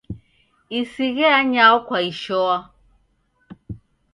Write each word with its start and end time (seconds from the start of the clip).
Isighe 0.79 1.25
anyao 1.39 1.77
kwaishoa 1.87 2.57